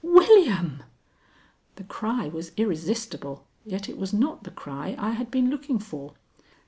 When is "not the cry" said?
4.13-4.95